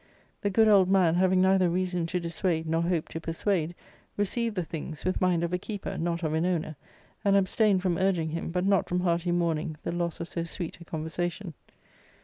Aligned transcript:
The 0.41 0.49
good 0.49 0.67
old 0.67 0.89
man, 0.89 1.13
having 1.13 1.41
neither 1.41 1.69
reason 1.69 2.07
to 2.07 2.19
dis 2.19 2.41
suade 2.41 2.65
nor 2.65 2.81
hope 2.81 3.07
to 3.09 3.21
persuade, 3.21 3.75
received 4.17 4.55
the 4.55 4.63
things, 4.63 5.05
with 5.05 5.21
mind 5.21 5.43
of 5.43 5.53
a 5.53 5.59
keeper, 5.59 5.95
not 5.95 6.23
of 6.23 6.33
an 6.33 6.43
owner, 6.43 6.75
and 7.23 7.35
abstained 7.37 7.83
from 7.83 7.99
urging 7.99 8.29
him, 8.29 8.49
but 8.49 8.65
not 8.65 8.89
from 8.89 9.01
hearty 9.01 9.31
mourning 9.31 9.75
the 9.83 9.91
loss 9.91 10.19
of 10.19 10.27
so 10.27 10.43
sweet 10.43 10.81
a 10.81 10.85
conversation. 10.85 11.53